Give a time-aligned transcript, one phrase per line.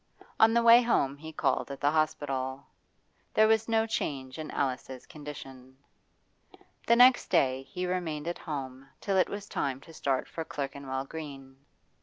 [0.39, 2.65] On the way home he called at the hospital.
[3.35, 5.77] There was no change in Alice's condition.
[6.87, 11.05] The next day he remained at home till it was time to start for Clerkenwell
[11.05, 11.55] Green.